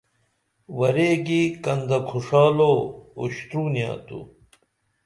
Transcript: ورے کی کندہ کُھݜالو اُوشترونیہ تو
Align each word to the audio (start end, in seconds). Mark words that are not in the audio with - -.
ورے 0.77 1.09
کی 1.25 1.41
کندہ 1.63 1.99
کُھݜالو 2.09 2.73
اُوشترونیہ 3.19 3.91
تو 4.07 4.19